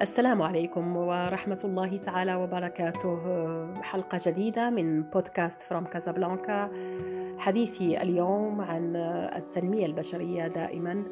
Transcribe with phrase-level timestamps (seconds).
[0.00, 3.18] السلام عليكم ورحمة الله تعالى وبركاته.
[3.82, 6.70] حلقة جديدة من بودكاست فروم كازابلانكا
[7.38, 8.96] حديثي اليوم عن
[9.36, 11.04] التنمية البشرية دائما.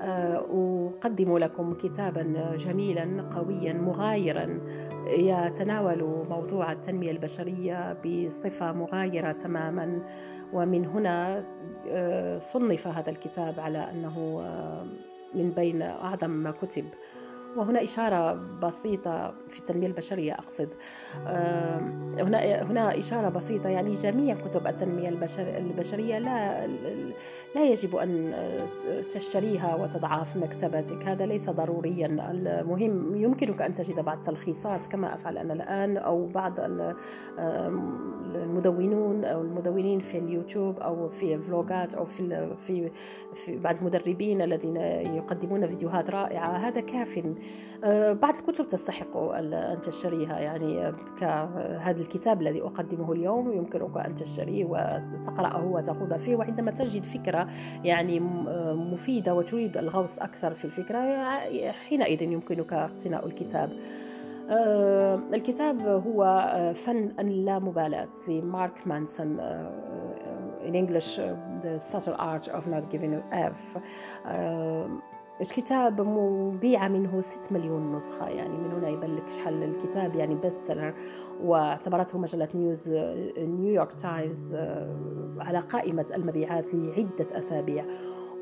[0.00, 4.60] أقدم لكم كتابا جميلا قويا مغايرا.
[5.06, 10.02] يتناول موضوع التنمية البشرية بصفة مغايرة تماما.
[10.52, 11.44] ومن هنا
[12.38, 14.44] صنف هذا الكتاب على أنه
[15.34, 16.84] من بين أعظم ما كتب.
[17.56, 18.32] وهنا إشارة
[18.62, 20.68] بسيطة في التنمية البشرية أقصد.
[22.18, 25.08] هنا هنا إشارة بسيطة يعني جميع كتب التنمية
[25.58, 26.66] البشرية لا
[27.54, 28.34] لا يجب أن
[29.10, 31.04] تشتريها وتضعها في مكتبتك.
[31.04, 32.06] هذا ليس ضروريا.
[32.06, 36.52] المهم يمكنك أن تجد بعض التلخيصات كما أفعل أنا الآن أو بعض
[38.34, 42.90] المدونون أو المدونين في اليوتيوب أو في فلوجات أو في
[43.34, 44.76] في بعض المدربين الذين
[45.16, 46.56] يقدمون فيديوهات رائعة.
[46.56, 47.34] هذا كاف آه،
[48.22, 50.38] بعض الكتب تستحق أن تشتريها.
[50.38, 56.36] يعني كهذا الكتاب الذي أقدمه اليوم يمكنك أن تشتريه وتقرأه وتخوض فيه.
[56.36, 57.48] وعندما تجد فكرة
[57.84, 60.98] يعني آه، مفيدة وتريد الغوص أكثر في الفكرة
[61.70, 63.72] حينئذ يمكنك اقتناء الكتاب.
[64.50, 69.38] آه، الكتاب هو فن اللامبالاة لمارك مانسون
[70.66, 71.16] in English
[71.62, 73.76] the subtle art of not giving a F.
[75.40, 80.62] الكتاب مبيع منه 6 مليون نسخة يعني من هنا يبان لك شحال الكتاب يعني best
[80.62, 80.94] seller
[81.42, 82.88] واعتبرته مجلة نيوز
[83.38, 84.54] نيويورك تايمز
[85.38, 87.84] على قائمة المبيعات لعدة أسابيع.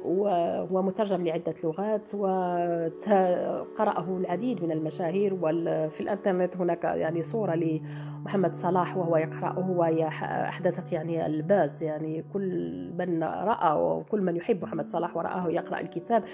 [0.04, 9.16] ومترجم لعدة لغات وقرأه العديد من المشاهير وفي الإنترنت هناك يعني صورة لمحمد صلاح وهو
[9.16, 10.06] يقرأه وهي
[10.48, 16.24] أحدثت يعني الباز يعني كل من رأى وكل من يحب محمد صلاح ورآه يقرأ الكتاب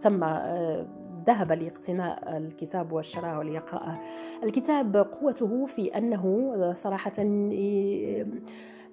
[0.00, 0.24] تم
[1.26, 3.98] ذهب لاقتناء الكتاب والشراء وليقرأه
[4.42, 7.12] الكتاب قوته في أنه صراحة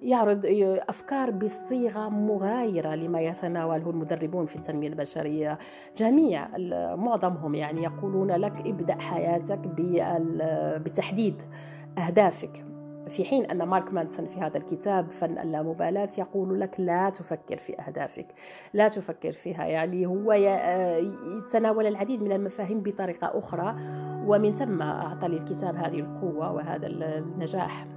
[0.03, 0.41] يعرض
[0.89, 5.57] أفكار بصيغة مغايرة لما يتناوله المدربون في التنمية البشرية
[5.97, 6.47] جميع
[6.95, 9.59] معظمهم يعني يقولون لك ابدأ حياتك
[10.77, 11.41] بتحديد
[11.97, 12.65] أهدافك.
[13.07, 17.79] في حين أن مارك مانسون في هذا الكتاب فن اللامبالاة يقول لك لا تفكر في
[17.79, 18.27] أهدافك
[18.73, 19.65] لا تفكر فيها.
[19.65, 23.75] يعني هو يتناول العديد من المفاهيم بطريقة أخرى
[24.27, 27.92] ومن ثم أعطى للكتاب هذه القوة وهذا النجاح.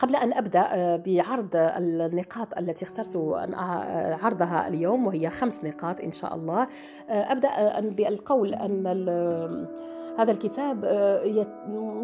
[0.00, 3.54] قبل أن أبدأ آه، بعرض النقاط التي اخترت أن
[4.14, 6.62] عرضها اليوم وهي خمس نقاط إن شاء الله.
[7.10, 8.86] آه، أبدأ آه، بالقول أن
[10.18, 10.84] هذا الكتاب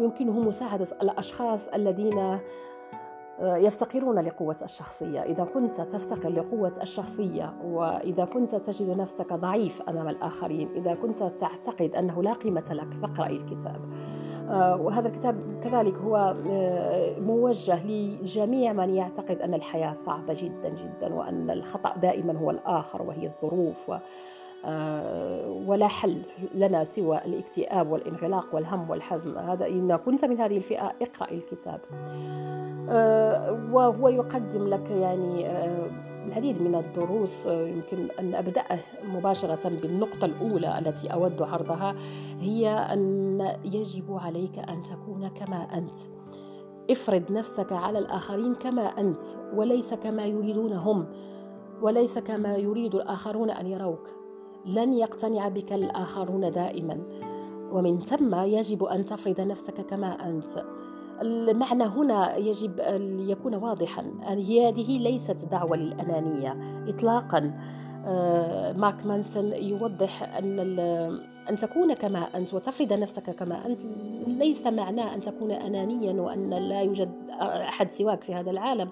[0.01, 2.39] يمكنه مساعدة الأشخاص الذين
[3.41, 5.21] يفتقرون لقوة الشخصية.
[5.21, 11.95] إذا كنت تفتقر لقوة الشخصية وإذا كنت تجد نفسك ضعيف أمام الآخرين إذا كنت تعتقد
[11.95, 13.81] أنه لا قيمة لك فاقرأ الكتاب.
[13.93, 21.13] آه، وهذا الكتاب كذلك هو آه، موجه لجميع من يعتقد أن الحياة صعبة جدا جدا
[21.13, 23.97] وأن الخطأ دائما هو الآخر وهي الظروف و
[24.65, 26.21] آه، ولا حل
[26.55, 29.37] لنا سوى الاكتئاب والانغلاق والهم والحزن.
[29.37, 31.79] هذا إن كنت من هذه الفئة اقرأ الكتاب.
[33.73, 35.45] وهو يقدم لك يعني
[36.27, 38.63] العديد من الدروس يمكن أن أبدأ
[39.03, 41.95] مباشرة بالنقطة الأولى التي أود عرضها
[42.39, 45.95] هي أن يجب عليك أن تكون كما أنت.
[46.89, 49.19] افرض نفسك على الآخرين كما أنت
[49.53, 51.05] وليس كما يريدون هم
[51.81, 54.09] وليس كما يريد الآخرون أن يروك.
[54.65, 57.01] لن يقتنع بك الآخرون دائما.
[57.71, 60.63] ومن ثم يجب أن تفرض نفسك كما أنت.
[61.21, 64.01] المعنى هنا يجب أن يكون واضحا.
[64.23, 66.57] هذه ليست دعوة للأنانية.
[66.87, 67.53] إطلاقا
[68.05, 70.79] آه، مارك مانسون يوضح أن
[71.49, 73.79] أن تكون كما أنت وتفرض نفسك كما أنت.
[74.27, 77.11] ليس معناه أن تكون أنانيا وأن لا يوجد
[77.41, 78.89] أحد سواك في هذا العالم.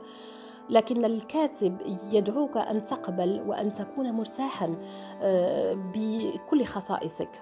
[0.69, 1.77] لكن الكاتب
[2.11, 4.75] يدعوك أن تقبل وأن تكون مرتاحا
[5.21, 7.41] آه، بكل خصائصك.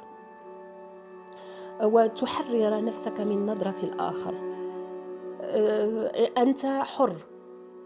[1.84, 4.53] وتحرر نفسك من نظرة الآخر.
[6.38, 7.16] أنت حر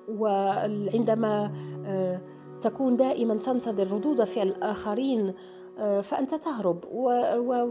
[0.08, 1.52] وعندما
[1.86, 2.22] آه،
[2.62, 5.34] تكون دائما تنتظر ردود فعل الآخرين
[5.78, 6.84] آه، فأنت تهرب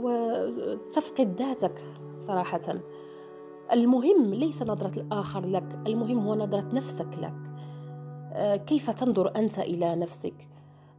[0.04, 1.84] وتفقد ذاتك
[2.18, 2.60] صراحة.
[3.72, 7.34] المهم ليس نظرة الآخر لك المهم هو نظرة نفسك لك.
[8.66, 10.55] كيف تنظر أنت إلى نفسك؟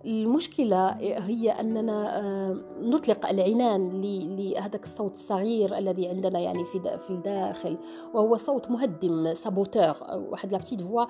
[0.08, 4.02] المشكلة هي أننا آه، نطلق العنان
[4.38, 7.78] لهذاك الصوت الصغير الذي عندنا يعني في في الداخل
[8.14, 9.96] وهو صوت مهدم سابوتور
[10.30, 11.06] واحد لا بتيت فوا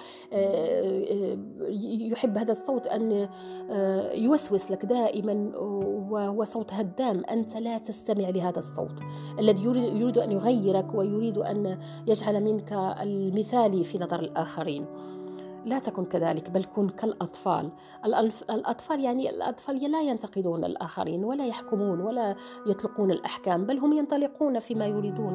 [2.11, 3.29] يحب هذا الصوت أن
[3.71, 5.57] آه، يوسوس لك دائما
[6.09, 8.99] وهو صوت هدام أنت لا تستمع لهذا الصوت
[9.39, 11.77] الذي يريد أن يغيرك ويريد أن
[12.07, 14.85] يجعل منك المثالي في نظر الآخرين.
[15.65, 17.71] لا تكن كذلك بل كن كالأطفال.
[18.49, 22.35] الأطفال يعني الأطفال لا ينتقدون الآخرين ولا يحكمون ولا
[22.67, 25.33] يطلقون الأحكام بل هم ينطلقون فيما يريدون.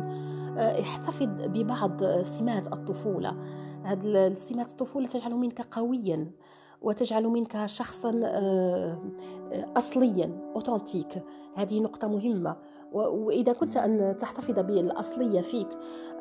[0.59, 3.37] آه، احتفظ ببعض سمات الطفولة.
[3.83, 6.31] هذه سمات الطفولة تجعل منك قويا
[6.83, 8.99] وتجعل منك شخصا آه،
[9.53, 11.23] آه، أصليا أوتنتيك
[11.55, 12.57] هذه نقطة مهمة.
[12.93, 15.69] وإذا كنت أن تحتفظ بالأصلية فيك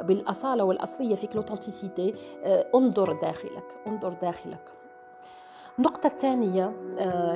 [0.03, 2.13] بالأصالة والأصلية فيك لوتنتيسيتي
[2.43, 4.71] آه، انظر داخلك انظر داخلك.
[5.79, 6.73] النقطة الثانية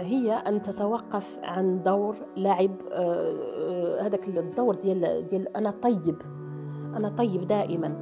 [0.01, 2.75] هي أن تتوقف عن دور لعب
[4.01, 6.21] هذاك الدور ديال ديال أنا طيب
[6.95, 7.95] أنا طيب دائما.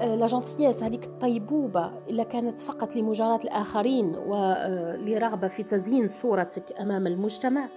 [0.00, 7.68] لا جونتييس هذيك الطيبوبة إلا كانت فقط لمجاراه الآخرين ولرغبه في تزيين صورتك أمام المجتمع.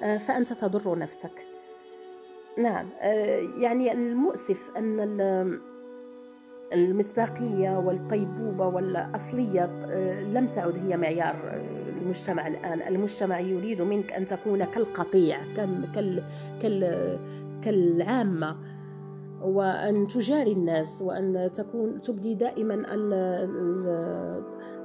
[0.00, 1.46] فأنت تضر نفسك.
[2.58, 5.00] نعم آه، يعني المؤسف أن
[6.72, 11.36] المصداقية والطيبوبه والأصلية آه، لم تعد هي معيار
[12.02, 12.82] المجتمع الآن.
[12.82, 16.22] المجتمع يريد منك أن تكون كالقطيع كال
[16.62, 17.18] كال
[17.64, 18.56] كالعامة
[19.42, 22.74] وأن تجاري الناس وأن تكون تبدي دائما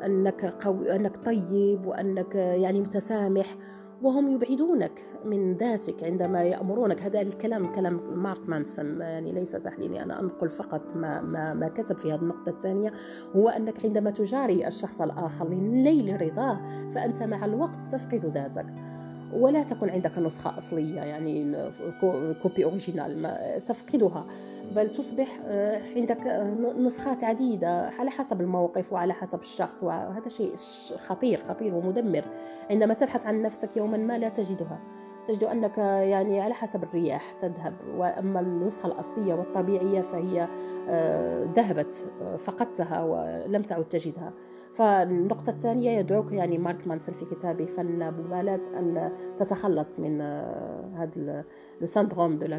[0.06, 3.56] أنك قوي أنك طيب وأنك يعني متسامح.
[4.02, 7.02] وهم يبعدونك من ذاتك عندما يأمرونك.
[7.02, 11.98] هذا الكلام كلام مارك مانسون يعني ليس تحليلي أنا أنقل فقط ما, ما, ما كتب
[11.98, 12.94] في هذه النقطة الثانية
[13.36, 16.60] هو أنك عندما تجاري الشخص الآخر لنيل رضاه
[16.90, 18.66] فأنت مع الوقت تفقد ذاتك.
[19.34, 21.70] ولا تكن عندك نسخة أصلية يعني
[22.42, 23.28] copie originale
[23.66, 24.26] تفقدها.
[24.76, 26.44] بل تصبح آه، عندك آه،
[26.78, 30.56] نسخات عديدة على حسب الموقف وعلى حسب الشخص وهذا شيء
[30.98, 32.24] خطير خطير ومدمر
[32.70, 34.80] عندما تبحث عن نفسك يوما ما لا تجدها.
[35.30, 40.48] تجد أنك يعني على حسب الرياح تذهب وأما النسخة الأصلية والطبيعية فهي
[40.90, 44.34] آه، ذهبت فقدتها ولم تعد تجدها.
[44.74, 50.22] فالنقطة الثانية يدعوك يعني مارك مانسون في كتابه فن اللامبالاة أن تتخلص من
[50.96, 51.46] هذا
[51.82, 52.58] لو دو لا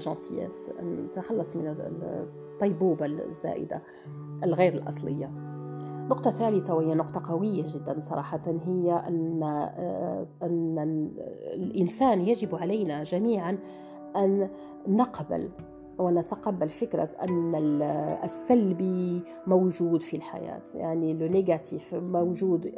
[0.80, 3.82] أن تتخلص من الطيبوبة الزائدة
[4.44, 5.59] الغير الأصلية.
[6.10, 9.42] نقطة ثالثة وهي نقطة قوية جدا صراحة هي أن
[10.42, 11.10] أن
[11.54, 13.58] الإنسان يجب علينا جميعا
[14.16, 14.48] أن
[14.88, 15.50] نقبل
[15.98, 17.54] ونتقبل فكرة أن
[18.24, 22.72] السلبي موجود في الحياة يعني le négatif موجود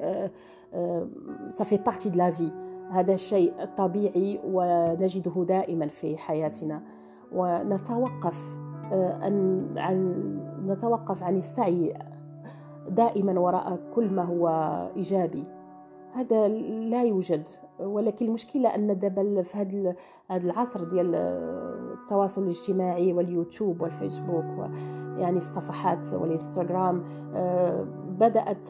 [1.49, 2.53] ça fait partie de la vie
[2.91, 6.83] هذا الشيء طبيعي ونجده دائما في حياتنا.
[7.35, 8.59] ونتوقف
[8.93, 10.15] آه، أن عن
[10.67, 11.95] نتوقف عن السعي
[12.89, 14.49] دائما وراء كل ما هو
[14.97, 15.45] إيجابي.
[16.13, 17.49] هذا لا يوجد
[17.81, 21.15] ولكن المشكلة أن دابا في هذا العصر ديال
[22.03, 24.45] التواصل الاجتماعي واليوتيوب والفيسبوك
[25.17, 27.03] يعني الصفحات والإنستغرام
[27.35, 27.83] آه،
[28.19, 28.67] بدأت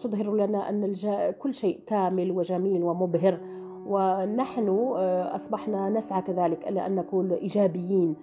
[0.00, 0.94] تظهر لنا أن
[1.38, 3.40] كل شيء كامل وجميل ومبهر.
[3.86, 8.16] ونحن آه، أصبحنا نسعى كذلك إلى أن نكون إيجابيين.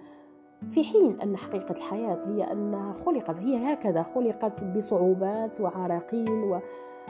[0.68, 6.58] في حين أن حقيقة الحياة هي أنها خلقت هي هكذا خلقت بصعوبات وعراقيل و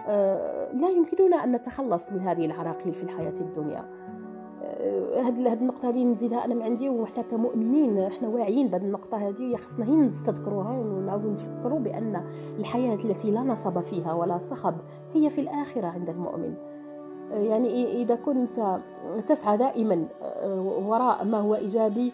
[0.09, 4.03] آه، لا يمكننا أن نتخلص من هذه العراقيل في الحياة الدنيا.
[5.21, 9.57] هذه هذه النقطة هذه نزيدها أنا من عندي وحنا كمؤمنين إحنا واعيين بهذه النقطة هذه
[9.57, 12.25] خصنا هي نستذكروها ونعاودوا نتفكروا بأن
[12.59, 14.75] الحياة التي لا نصب فيها ولا صخب
[15.13, 16.55] هي في الآخرة عند المؤمن.
[17.31, 18.81] يعني إذا كنت
[19.27, 22.13] تسعى دائما آه، وراء ما هو إيجابي آه،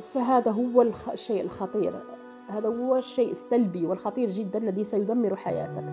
[0.00, 2.02] فهذا هو الشيء الخطير.
[2.48, 5.84] هذا هو الشيء السلبي والخطير جدا الذي سيدمر حياتك.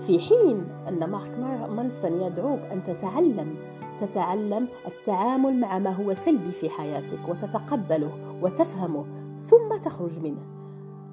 [0.00, 1.38] في حين أن مارك
[1.70, 3.56] مانسون يدعوك أن تتعلم
[3.96, 9.04] تتعلم التعامل مع ما هو سلبي في حياتك وتتقبله وتفهمه
[9.38, 10.46] ثم تخرج منه.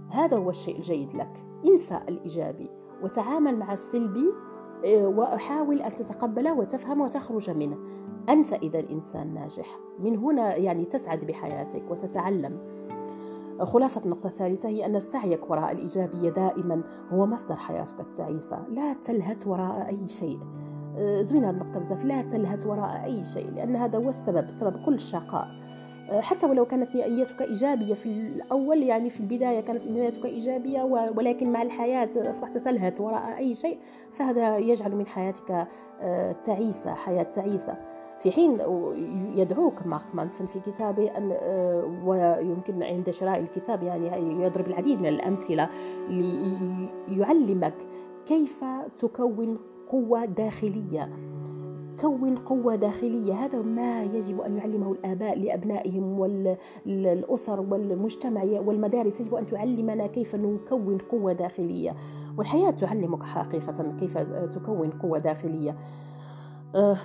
[0.10, 1.32] هذا هو الشيء الجيد لك
[1.68, 2.70] انسى الإيجابي.
[3.04, 4.32] وتعامل مع السلبي
[4.86, 7.78] آه، وحاول أن تتقبله وتفهم وتخرج منه.
[8.30, 9.80] أنت إذا إنسان ناجح.
[10.00, 12.60] من هنا يعني تسعد بحياتك وتتعلم.
[13.62, 19.48] خلاصة النقطة الثالثة هي أن سعيك وراء الإيجابية دائما هو مصدر حياتك التعيسة لا تلهت
[19.48, 20.40] وراء أي شيء.
[21.22, 22.06] زوينة هذه النقطة بزاف.
[22.06, 25.48] لا تلهت وراء أي شيء لأن هذا هو السبب سبب كل الشقاء
[26.12, 30.84] حتى ولو كانت نيتك إيجابية في الأول يعني في البداية كانت نيتك إيجابية
[31.16, 33.78] ولكن مع الحياة أصبحت تلهث وراء أي شيء
[34.12, 35.68] فهذا يجعل من حياتك
[36.02, 37.78] آه، تعيسة حياة تعيسة.
[38.20, 38.60] في حين
[39.36, 45.10] يدعوك مارك مانسون في كتابه أن آه، ويمكن عند شراء الكتاب يعني يضرب العديد من
[45.10, 45.70] الأمثلة
[47.08, 47.76] ليعلمك
[48.26, 48.64] كيف
[48.98, 49.58] تكون
[49.90, 51.10] قوة داخلية.
[52.02, 53.34] كون قوة داخلية.
[53.34, 59.22] هذا ما يجب أن يعلمه الآباء لأبنائهم والأسر والمجتمع والمدارس.
[59.22, 61.96] يجب أن تعلمنا كيف نكون قوة داخلية.
[62.38, 64.18] والحياة تعلمك حقيقة كيف
[64.56, 65.76] تكون قوة داخلية.
[66.76, 66.98] آه،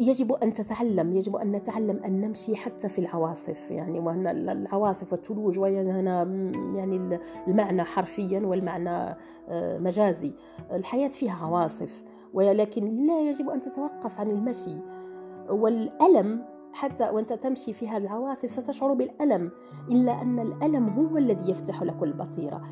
[0.00, 5.58] يجب أن تتعلم يجب أن نتعلم أن نمشي حتى في العواصف يعني وهنا العواصف والثلوج
[5.58, 6.22] وهنا
[6.76, 7.18] يعني
[7.48, 9.14] المعنى حرفيا والمعنى
[9.48, 10.32] آه، مجازي.
[10.72, 12.04] الحياة فيها عواصف
[12.34, 14.78] ولكن لا يجب أن تتوقف عن المشي.
[15.50, 19.50] والألم حتى وأنت تمشي في هذه العواصف ستشعر بالألم
[19.90, 22.62] إلا أن الألم هو الذي يفتح لك البصيرة.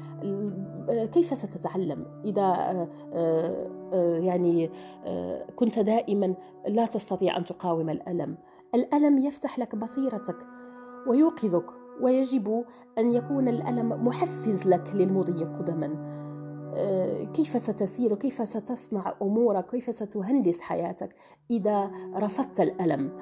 [1.13, 4.71] كيف ستتعلم؟ إذا آه، آه، يعني
[5.05, 6.35] آه، كنت دائما
[6.67, 8.37] لا تستطيع أن تقاوم الألم.
[8.75, 10.37] الألم يفتح لك بصيرتك
[11.07, 11.67] ويوقظك
[12.01, 12.65] ويجب
[12.99, 16.15] أن يكون الألم محفز لك للمضي قدما.
[17.35, 21.17] كيف ستسير؟ كيف ستصنع أمورك؟ كيف ستهندس حياتك
[21.51, 23.13] إذا رفضت الألم؟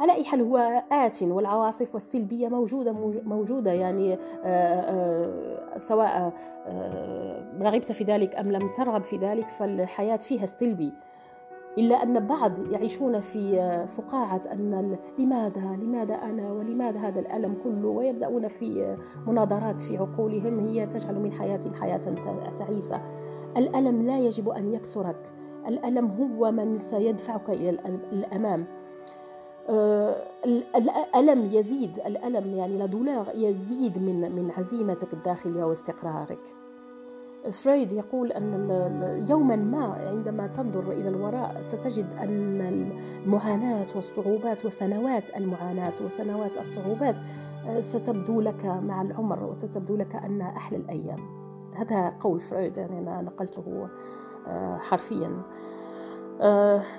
[0.00, 6.32] على أي حال هو آت والعواصف والسلبية موجودة موجودة يعني آه، آه، سواء
[6.66, 10.92] آه، رغبت في ذلك أم لم ترغب في ذلك فالحياة فيها السلبي
[11.78, 18.48] إلا أن بعض يعيشون في فقاعة أن لماذا لماذا أنا ولماذا هذا الألم كله؟ ويبدأون
[18.48, 22.00] في مناظرات في عقولهم هي تجعل من حياة حياة
[22.58, 23.02] تعيسة.
[23.56, 25.32] الألم لا يجب أن يكسرك.
[25.68, 27.70] الألم هو من سيدفعك إلى
[28.12, 28.66] الأمام.
[29.68, 36.38] الألم يزيد الألم يعني لا يزيد من من عزيمتك الداخلية واستقرارك.
[37.52, 38.70] فرويد يقول أن
[39.28, 42.60] يوما ما عندما تنظر إلى الوراء ستجد أن
[43.24, 47.20] المعاناة والصعوبات وسنوات المعاناة وسنوات الصعوبات
[47.66, 51.20] آه، ستبدو لك مع العمر وستبدو لك أنها أحلى الأيام.
[51.74, 53.88] هذا قول فرويد يعني أنا نقلته
[54.46, 55.42] آه، حرفيا.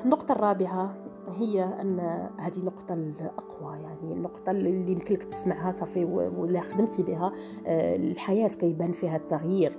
[0.06, 2.00] النقطة الرابعة هي أن
[2.38, 7.32] هذه النقطه الأقوى يعني النقطة اللي يمكن لك تسمعها صافي ولا خدمتي بها
[7.68, 9.78] آه، الحياة كيبان فيها التغيير.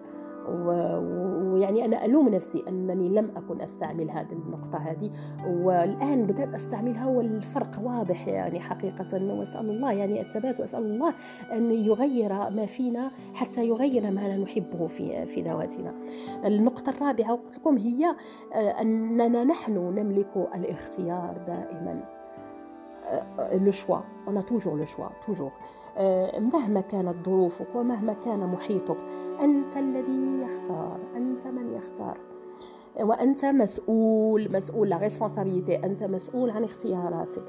[0.48, 5.10] ويعني أنا ألوم نفسي أنني لم أكن أستعمل هذه النقطة هذه
[5.46, 11.14] والآن بدأت أستعملها والفرق واضح يعني حقيقة وأسأل الله يعني الثبات وأسأل الله
[11.52, 15.94] أن يغير ما فينا حتى يغير ما لا نحبه في في ذواتنا.
[16.44, 18.06] النقطة الرابعة قلت لكم هي
[18.54, 22.17] آه، أننا نحن نملك الاختيار دائما.
[23.52, 23.98] لو شوا
[24.28, 25.52] أنا توجور لو شوا توجور
[26.38, 28.96] مهما كانت ظروفك ومهما كان محيطك
[29.40, 32.18] أنت الذي يختار أنت من يختار.
[33.00, 34.98] وأنت مسؤول مسؤول لا
[35.84, 37.44] أنت مسؤول عن اختياراتك.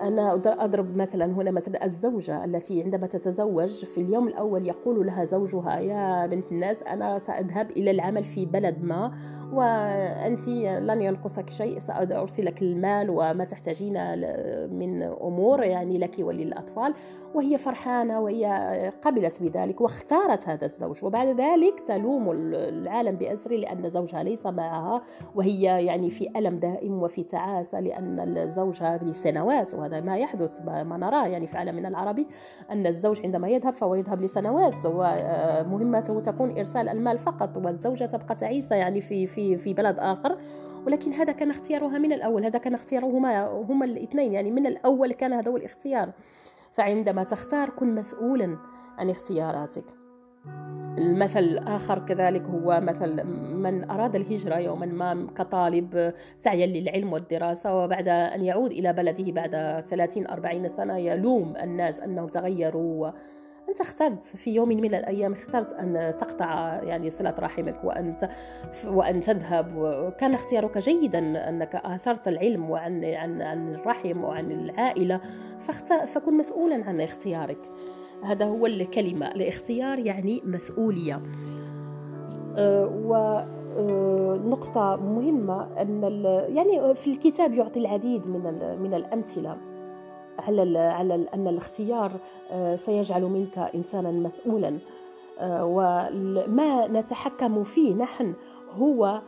[0.00, 5.78] أنا أضرب مثلا هنا مثلا الزوجة التي عندما تتزوج في اليوم الأول يقول لها زوجها
[5.78, 9.12] يا بنت الناس أنا سأذهب إلى العمل في بلد ما
[9.52, 13.92] وأنت لن ينقصك شيء سأرسلك المال وما تحتاجين
[14.70, 16.94] من أمور يعني لك وللأطفال.
[17.34, 24.22] وهي فرحانة وهي قبلت بذلك واختارت هذا الزوج وبعد ذلك تلوم العالم بأسره لأن زوجها
[24.22, 25.02] ليس معها
[25.34, 31.26] وهي يعني في ألم دائم وفي تعاسة لأن زوجها لسنوات وهذا ما يحدث ما نراه
[31.26, 32.26] يعني في عالمنا العربي
[32.70, 38.76] أن الزوج عندما يذهب فهو يذهب لسنوات ومهمته تكون إرسال المال فقط والزوجة تبقى تعيسة
[38.76, 40.38] يعني في في في بلد آخر.
[40.86, 44.32] ولكن هذا كان اختيارها من الأول هذا كان اختيارهما هما الاثنين.
[44.32, 46.12] يعني من الأول كان هذا هو الاختيار.
[46.72, 48.58] فعندما تختار كن مسؤولا
[48.98, 49.97] عن اختياراتك.
[50.98, 53.24] المثل الآخر كذلك هو مثل
[53.54, 59.84] من أراد الهجرة يوما ما كطالب سعيا للعلم والدراسة وبعد أن يعود إلى بلده بعد
[60.64, 63.10] 30-40 سنة يلوم الناس أنهم تغيروا.
[63.68, 68.16] أنت اخترت في يوم من الأيام اخترت أن تقطع يعني صلة رحمك وأن
[68.86, 69.72] وأن تذهب.
[69.76, 75.20] وكان اختيارك جيدا أنك آثرت العلم وعن عن عن الرحم وعن العائلة.
[76.06, 77.70] فكن مسؤولا عن اختيارك.
[78.22, 79.26] هذا هو الكلمة.
[79.26, 81.22] الاختيار يعني مسؤولية.
[82.56, 86.02] أه، و أه، نقطة مهمة أن
[86.48, 88.42] يعني في الكتاب يعطي العديد من
[88.82, 89.56] من الأمثلة.
[90.38, 92.12] على على أن الاختيار
[92.50, 94.78] أه، سيجعل منك إنسانا مسؤولا.
[95.42, 98.34] وما نتحكم فيه نحن
[98.70, 99.22] هو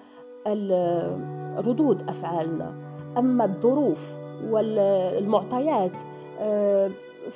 [1.59, 2.75] ردود أفعالنا.
[3.19, 4.17] أما الظروف
[4.51, 5.93] والمعطيات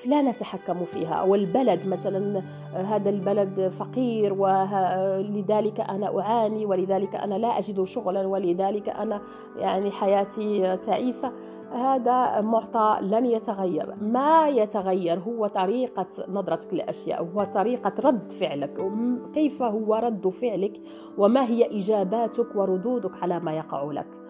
[0.06, 1.22] لا نتحكم فيها.
[1.22, 9.20] والبلد مثلا هذا البلد فقير ولذلك أنا أعاني ولذلك أنا لا أجد شغلا ولذلك أنا
[9.56, 11.32] يعني حياتي تعيسة.
[11.72, 13.94] هذا معطى لن يتغير.
[14.00, 18.92] ما يتغير هو طريقة نظرتك للأشياء هو طريقة رد فعلك.
[19.34, 20.80] كيف هو رد فعلك؟
[21.18, 24.23] وما هي إجاباتك وردودك على ما يقع لك؟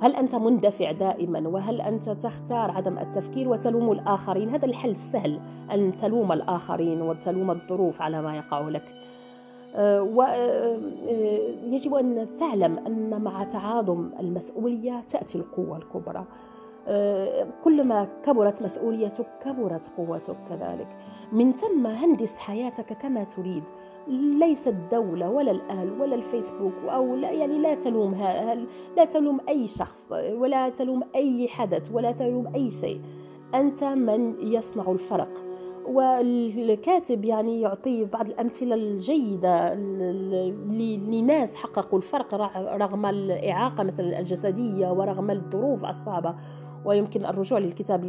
[0.00, 5.40] هل أنت مندفع دائما؟ وهل أنت تختار عدم التفكير وتلوم الآخرين؟ هذا الحل السهل
[5.72, 8.94] أن تلوم الآخرين وتلوم الظروف على ما يقع لك.
[10.00, 16.18] ويجب أه، أن تعلم أن مع تعاظم المسؤولية تأتي القوة الكبرى.
[16.18, 16.49] أه،
[17.64, 20.88] كلما كبرت مسؤوليتك كبرت قوتك كذلك.
[21.32, 23.62] من ثم هندس حياتك كما تريد.
[24.38, 28.14] ليس الدولة ولا الأهل ولا الفيسبوك أو لا يعني لا تلوم
[28.96, 33.00] لا تلوم أي شخص ولا تلوم أي حدث ولا تلوم أي شيء.
[33.54, 35.30] أنت من يصنع الفرق.
[35.86, 39.74] والكاتب يعني يعطي بعض الأمثلة الجيدة
[41.10, 46.34] لناس حققوا الفرق رغم الإعاقة مثلا الجسدية ورغم الظروف الصعبة.
[46.84, 48.04] ويمكن الرجوع للكتاب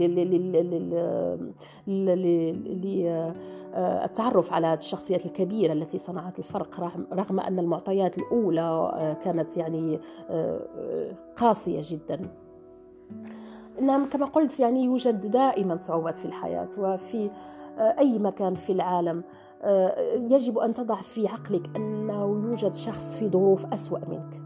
[3.77, 6.79] للتعرف على الشخصيات الكبيرة التي صنعت الفرق
[7.13, 9.99] رغم أن المعطيات الأولى آه، كانت يعني
[10.29, 12.21] آه، قاسية جدا.
[13.81, 17.29] نعم كما قلت يعني يوجد دائما صعوبات في الحياة وفي
[17.77, 19.23] آه، أي مكان في العالم.
[20.15, 24.41] يجب أن تضع في عقلك أنه يوجد شخص في ظروف أسوأ منك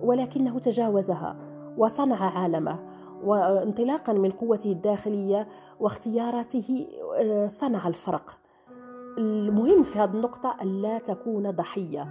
[0.00, 1.36] ولكنه تجاوزها
[1.76, 2.78] وصنع عالمه.
[3.24, 5.48] وانطلاقا من قوته الداخلية
[5.80, 8.38] واختياراته آه، صنع الفرق.
[9.18, 12.08] المهم في هذه النقطة لا تكون ضحية.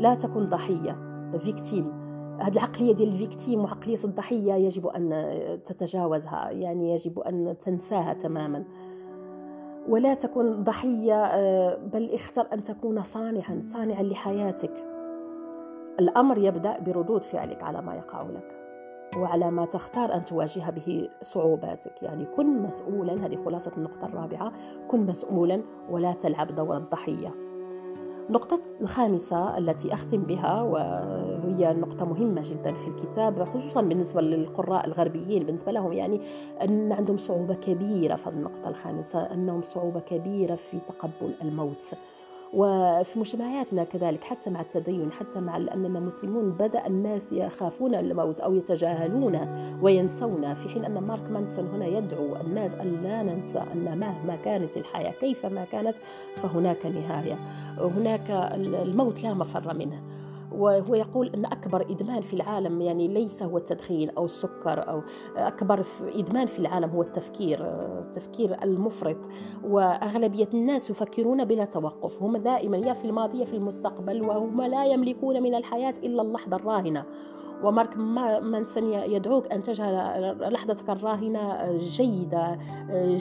[0.00, 0.98] لا تكون ضحية.
[1.38, 2.08] victime
[2.40, 5.10] هذه العقلية ديال ال victime وعقلية الضحية يجب أن
[5.64, 8.64] تتجاوزها يعني يجب أن تنساها تماما.
[9.88, 14.84] ولا تكن ضحية آه، بل اختر أن تكون صانعا صانعا لحياتك.
[16.00, 18.57] الأمر يبدأ بردود فعلك على ما يقع لك.
[19.16, 22.02] وعلى ما تختار أن تواجه به صعوباتك.
[22.02, 24.52] يعني كن مسؤولا هذه خلاصة النقطة الرابعة.
[24.88, 27.34] كن مسؤولا ولا تلعب دور الضحية.
[28.28, 35.44] النقطة الخامسة التي أختم بها وهي نقطة مهمة جدا في الكتاب خصوصا بالنسبة للقراء الغربيين
[35.44, 36.20] بالنسبة لهم يعني
[36.62, 41.94] أن عندهم صعوبة كبيرة في النقطة الخامسة أنهم صعوبة كبيرة في تقبل الموت.
[42.52, 48.54] وفي مجتمعاتنا كذلك حتى مع التدين حتى مع أننا مسلمون بدأ الناس يخافون الموت أو
[48.54, 49.48] يتجاهلون
[49.82, 54.76] وينسون في حين أن مارك مانسون هنا يدعو الناس أن لا ننسى أن مهما كانت
[54.76, 55.96] الحياة كيفما كانت
[56.36, 57.38] فهناك نهاية.
[57.78, 58.30] هناك
[58.84, 60.02] الموت لا مفر منه.
[60.52, 65.02] وهو يقول أن أكبر إدمان في العالم يعني ليس هو التدخين أو السكر أو
[65.36, 67.58] أكبر إدمان في العالم هو التفكير
[67.98, 69.16] التفكير المفرط.
[69.64, 72.22] وأغلبية الناس يفكرون بلا توقف.
[72.22, 76.56] هم دائما يا في الماضي يا في المستقبل وهم لا يملكون من الحياة إلا اللحظة
[76.56, 77.04] الراهنة.
[77.62, 77.96] ومارك
[78.42, 82.58] مانسون يدعوك أن تجعل لحظتك الراهنة جيدة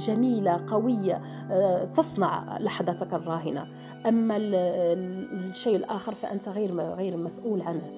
[0.07, 1.21] جميلة قوية
[1.93, 3.67] تصنع لحظتك الراهنة.
[4.07, 7.91] أما الشيء الآخر فأنت غير غير مسؤول عنه.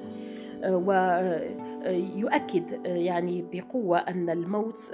[1.86, 4.92] ويؤكد يعني بقوة أن الموت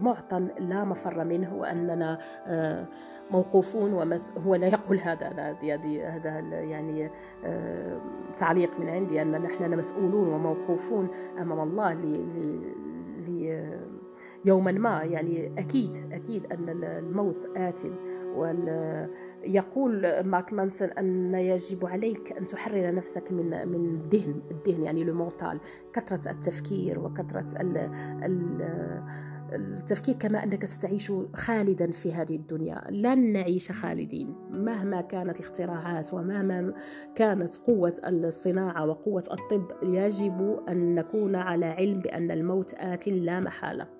[0.00, 2.18] معطى لا مفر منه وأننا
[3.30, 5.56] موقوفون ومس هو لا يقول هذا هذا
[6.04, 7.10] هذا يعني
[7.44, 8.00] آه،
[8.36, 12.70] تعليق من عندي أن نحن مسؤولون وموقوفون أمام الله ل
[14.44, 15.02] يوما ما.
[15.02, 17.82] يعني أكيد أكيد أن الموت آت
[19.44, 25.28] يقول مارك مانسون أن يجب عليك أن تحرر نفسك من من الدهن الدهن يعني لو
[25.92, 27.90] كثرة التفكير وكثرة ال
[29.52, 32.84] التفكير كما أنك ستعيش خالدا في هذه الدنيا.
[32.90, 34.34] لن نعيش خالدين.
[34.50, 36.74] مهما كانت الاختراعات ومهما
[37.14, 43.99] كانت قوة الصناعة وقوة الطب يجب أن نكون على علم بأن الموت آت لا محالة.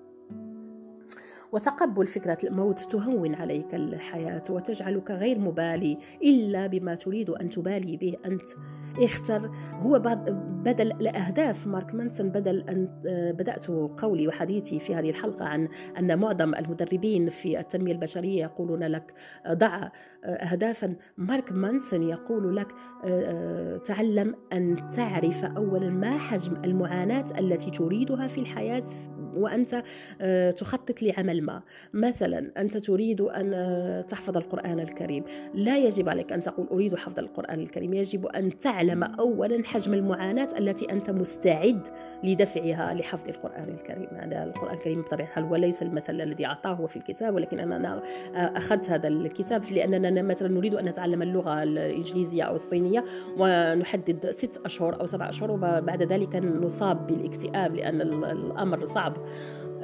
[1.51, 8.15] وتقبل فكرة الموت تهون عليك الحياة وتجعلك غير مبالي إلا بما تريد أن تبالي به
[8.25, 8.47] أنت.
[8.99, 9.99] اختر هو
[10.63, 12.89] بدل الأهداف مارك مانسون بدل أن
[13.37, 15.67] بدأت قولي وحديثي في هذه الحلقة عن
[15.99, 19.13] أن معظم المدربين في التنمية البشرية يقولون لك
[19.47, 19.87] ضع
[20.23, 20.95] أهدافا.
[21.17, 22.67] مارك مانسون يقول لك
[23.85, 28.83] تعلم أن تعرف أولا ما حجم المعاناة التي تريدها في الحياة
[29.35, 29.83] وأنت
[30.57, 31.61] تخطط لعمل ما.
[31.93, 35.23] مثلا أنت تريد أن تحفظ القرآن الكريم.
[35.53, 37.93] لا يجب عليك أن تقول أريد حفظ القرآن الكريم.
[37.93, 41.87] يجب أن تعلم أولا حجم المعاناة التي أنت مستعد
[42.23, 44.07] لدفعها لحفظ القرآن الكريم.
[44.11, 48.03] هذا القرآن الكريم بطبيعة الحال هو ليس المثل الذي أعطاه في الكتاب ولكن أنا
[48.35, 53.03] أخذت هذا الكتاب لأننا مثلا نريد أن نتعلم اللغة الإنجليزية أو الصينية
[53.37, 59.17] ونحدد ست أشهر أو سبع أشهر وبعد ذلك نصاب بالاكتئاب لأن الأمر صعب.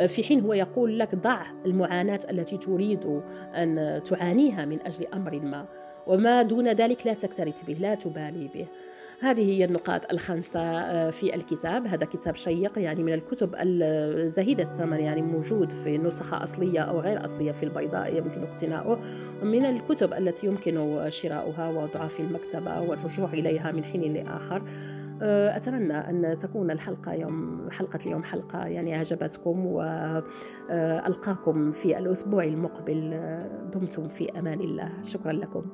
[0.07, 3.21] في حين هو يقول لك ضع المعاناة التي تريد
[3.55, 5.65] أن تعانيها من أجل أمر ما
[6.07, 8.67] وما دون ذلك لا تكترث به لا تبالي به.
[9.21, 11.87] هذه هي النقاط الخمسة آه، في الكتاب.
[11.87, 17.25] هذا كتاب شيق يعني من الكتب الزهيدة الثمن يعني موجود في نسخة أصلية أو غير
[17.25, 18.99] أصلية في البيضاء يمكن اقتناؤه.
[19.41, 24.61] ومن الكتب التي يمكن شراؤها ووضعها في المكتبة والرجوع إليها من حين لآخر.
[25.21, 29.65] أتمنى أن تكون الحلقة يوم حلقة اليوم حلقة يعني أعجبتكم
[30.69, 33.19] وألقاكم في الأسبوع المقبل.
[33.73, 34.91] دمتم في أمان الله.
[35.03, 35.65] شكرا لكم.